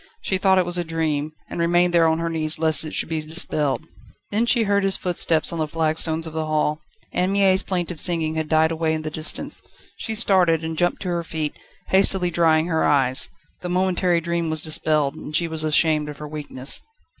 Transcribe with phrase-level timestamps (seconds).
[0.23, 3.07] She thought it was a dream, and remained there on her knees lest it should
[3.07, 3.85] be dispelled.
[4.31, 6.79] Then she heard his footsteps on the flagstones of the hall.
[7.13, 9.61] Anne Mie's plaintive singing had died away in the distance.
[9.97, 11.53] She started, and jumped to her feet,
[11.89, 13.29] hastily drying her eyes.
[13.61, 16.81] The momentary dream was dispelled, and she was ashamed of her weakness.